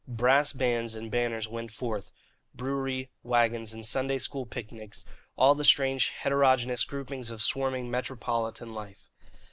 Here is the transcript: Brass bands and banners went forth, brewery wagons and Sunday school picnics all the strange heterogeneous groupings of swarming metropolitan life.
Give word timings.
Brass 0.07 0.51
bands 0.51 0.95
and 0.95 1.11
banners 1.11 1.47
went 1.47 1.71
forth, 1.71 2.11
brewery 2.55 3.11
wagons 3.21 3.71
and 3.71 3.85
Sunday 3.85 4.17
school 4.17 4.47
picnics 4.47 5.05
all 5.37 5.53
the 5.53 5.63
strange 5.63 6.09
heterogeneous 6.09 6.85
groupings 6.85 7.29
of 7.29 7.43
swarming 7.43 7.91
metropolitan 7.91 8.73
life. 8.73 9.11